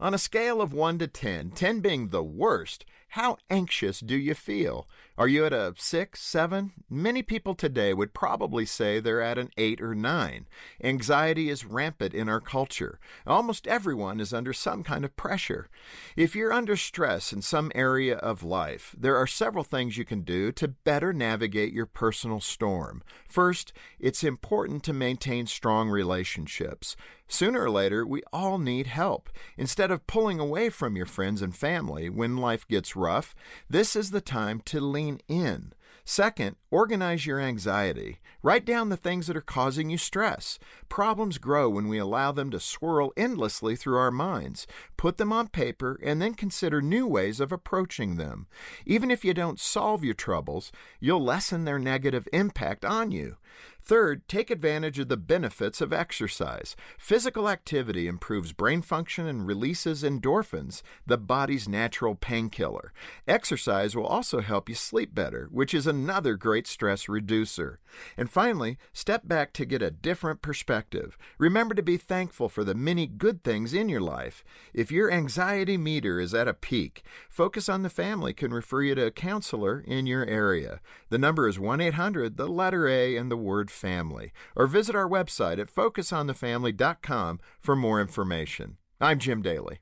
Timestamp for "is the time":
33.96-34.60